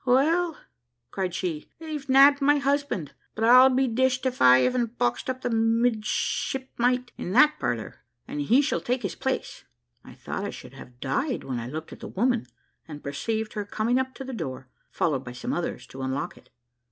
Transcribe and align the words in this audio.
"Well," 0.03 0.57
cried 1.11 1.35
she, 1.35 1.69
"they've 1.77 2.09
nabbed 2.09 2.41
my 2.41 2.57
husband; 2.57 3.13
but 3.35 3.43
I'll 3.43 3.69
be 3.69 3.87
dished 3.87 4.25
if 4.25 4.41
I 4.41 4.61
hav'n't 4.61 4.97
boxed 4.97 5.29
up 5.29 5.41
the 5.41 5.51
midship 5.51 6.71
mite 6.75 7.11
in 7.19 7.33
that 7.33 7.57
parlour, 7.59 8.01
and 8.27 8.41
he 8.41 8.63
shall 8.63 8.81
take 8.81 9.03
his 9.03 9.13
place." 9.13 9.63
I 10.03 10.15
thought 10.15 10.43
I 10.43 10.49
should 10.49 10.73
have 10.73 10.99
died 10.99 11.43
when 11.43 11.59
I 11.59 11.67
looked 11.67 11.93
at 11.93 11.99
the 11.99 12.07
woman, 12.07 12.47
and 12.87 13.03
perceived 13.03 13.53
her 13.53 13.63
coming 13.63 13.99
up 13.99 14.15
to 14.15 14.23
the 14.23 14.33
door, 14.33 14.69
followed 14.89 15.23
by 15.23 15.33
some 15.33 15.53
others, 15.53 15.85
to 15.85 16.01
unlock 16.01 16.35
it. 16.35 16.49